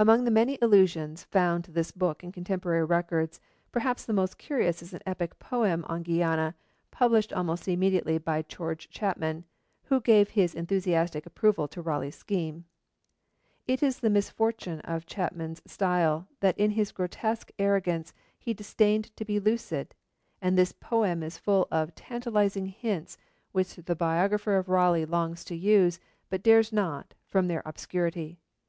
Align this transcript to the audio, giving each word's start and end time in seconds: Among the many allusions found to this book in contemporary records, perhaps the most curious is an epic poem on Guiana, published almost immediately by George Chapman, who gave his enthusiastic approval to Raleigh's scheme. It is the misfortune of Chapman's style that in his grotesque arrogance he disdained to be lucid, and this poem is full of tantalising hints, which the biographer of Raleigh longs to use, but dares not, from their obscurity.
Among 0.00 0.24
the 0.24 0.32
many 0.32 0.58
allusions 0.60 1.22
found 1.22 1.62
to 1.62 1.70
this 1.70 1.92
book 1.92 2.24
in 2.24 2.32
contemporary 2.32 2.84
records, 2.84 3.40
perhaps 3.70 4.04
the 4.04 4.12
most 4.12 4.36
curious 4.36 4.82
is 4.82 4.92
an 4.92 4.98
epic 5.06 5.38
poem 5.38 5.84
on 5.88 6.02
Guiana, 6.02 6.56
published 6.90 7.32
almost 7.32 7.68
immediately 7.68 8.18
by 8.18 8.42
George 8.42 8.90
Chapman, 8.90 9.44
who 9.84 10.00
gave 10.00 10.30
his 10.30 10.56
enthusiastic 10.56 11.24
approval 11.24 11.68
to 11.68 11.80
Raleigh's 11.80 12.16
scheme. 12.16 12.64
It 13.64 13.80
is 13.80 14.00
the 14.00 14.10
misfortune 14.10 14.80
of 14.80 15.06
Chapman's 15.06 15.62
style 15.68 16.26
that 16.40 16.58
in 16.58 16.72
his 16.72 16.90
grotesque 16.90 17.52
arrogance 17.56 18.12
he 18.36 18.54
disdained 18.54 19.16
to 19.16 19.24
be 19.24 19.38
lucid, 19.38 19.94
and 20.42 20.58
this 20.58 20.72
poem 20.72 21.22
is 21.22 21.38
full 21.38 21.68
of 21.70 21.94
tantalising 21.94 22.66
hints, 22.66 23.18
which 23.52 23.76
the 23.76 23.94
biographer 23.94 24.56
of 24.56 24.68
Raleigh 24.68 25.06
longs 25.06 25.44
to 25.44 25.54
use, 25.54 26.00
but 26.28 26.42
dares 26.42 26.72
not, 26.72 27.14
from 27.28 27.46
their 27.46 27.62
obscurity. 27.64 28.40